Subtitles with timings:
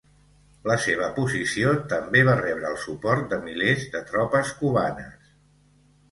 [0.69, 5.29] La seva posició també va rebre el suport de milers de tropes cubanes.